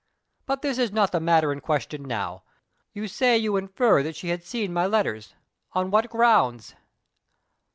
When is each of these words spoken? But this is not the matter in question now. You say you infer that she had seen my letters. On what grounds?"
But 0.47 0.63
this 0.63 0.79
is 0.79 0.91
not 0.91 1.11
the 1.11 1.19
matter 1.19 1.51
in 1.53 1.61
question 1.61 2.01
now. 2.05 2.41
You 2.91 3.07
say 3.07 3.37
you 3.37 3.55
infer 3.55 4.01
that 4.01 4.15
she 4.15 4.29
had 4.29 4.43
seen 4.43 4.73
my 4.73 4.87
letters. 4.87 5.35
On 5.73 5.91
what 5.91 6.09
grounds?" 6.09 6.73